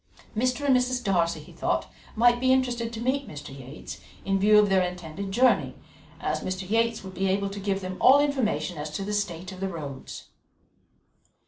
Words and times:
Mr. 0.35 0.65
and 0.65 0.75
Mrs. 0.75 1.03
Darcy, 1.03 1.39
he 1.39 1.51
thought, 1.51 1.85
might 2.15 2.39
be 2.39 2.51
interested 2.51 2.91
to 2.91 2.99
meet 2.99 3.27
Mr. 3.27 3.55
Yates, 3.55 3.99
in 4.25 4.39
view 4.39 4.57
of 4.57 4.67
their 4.67 4.81
intended 4.81 5.31
journey, 5.31 5.75
as 6.19 6.39
Mr. 6.41 6.67
Yates 6.67 7.03
would 7.03 7.13
be 7.13 7.27
able 7.27 7.51
to 7.51 7.59
give 7.59 7.81
them 7.81 7.97
all 8.01 8.19
information 8.19 8.79
as 8.79 8.89
to 8.89 9.03
the 9.05 9.13
state 9.13 9.51
of 9.51 9.59
the 9.59 9.69
roads. 9.69 10.29